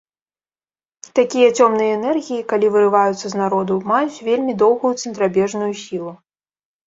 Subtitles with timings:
[1.17, 6.11] Такія цёмныя энергіі, калі вырываюцца з народу, маюць вельмі доўгую цэнтрабежную сілу.